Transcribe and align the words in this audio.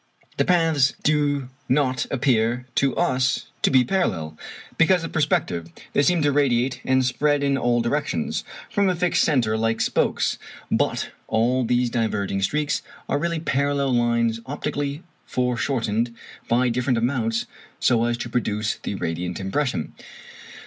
The 0.37 0.45
paths 0.45 0.95
do 1.03 1.49
not 1.69 2.07
appear 2.09 2.65
to 2.73 2.95
us 2.97 3.45
to 3.61 3.69
be 3.69 3.83
parallel, 3.83 4.35
because 4.75 5.03
of 5.03 5.11
perspective: 5.11 5.69
they 5.93 6.01
seem 6.01 6.23
to 6.23 6.31
radiate 6.31 6.81
and 6.83 7.05
spread 7.05 7.43
in 7.43 7.55
all 7.55 7.83
directions 7.83 8.43
from 8.67 8.89
a 8.89 8.95
fixed 8.95 9.23
centre 9.23 9.55
like 9.57 9.79
spokes, 9.79 10.39
but 10.71 11.11
all 11.27 11.63
these 11.63 11.91
diverging 11.91 12.41
streaks 12.41 12.81
are 13.07 13.19
really 13.19 13.39
parallel 13.39 13.93
lines 13.93 14.39
optically 14.47 15.03
foreshortened 15.27 16.15
by 16.49 16.67
different 16.69 16.97
amounts 16.97 17.45
so 17.79 18.03
as 18.05 18.17
to 18.17 18.27
produce 18.27 18.79
the 18.81 18.95
radiant 18.95 19.39
impression. 19.39 19.93